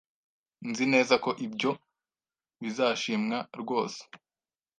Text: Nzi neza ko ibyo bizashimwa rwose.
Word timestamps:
Nzi 0.69 0.85
neza 0.93 1.13
ko 1.23 1.29
ibyo 1.45 1.71
bizashimwa 2.61 3.37
rwose. 3.61 4.01